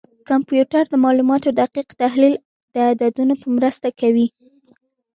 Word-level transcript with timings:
کمپیوټر 0.29 0.83
د 0.89 0.93
معلوماتو 1.03 1.49
دقیق 1.61 1.87
تحلیل 2.01 2.33
د 2.73 2.75
عددونو 2.89 3.33
په 3.41 3.47
مرسته 3.57 3.87
کوي. 3.99 4.27